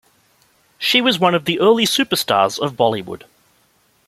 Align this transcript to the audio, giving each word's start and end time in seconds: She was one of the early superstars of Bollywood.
She 0.79 0.99
was 0.99 1.19
one 1.19 1.35
of 1.35 1.45
the 1.45 1.59
early 1.59 1.85
superstars 1.85 2.57
of 2.57 2.73
Bollywood. 2.75 3.21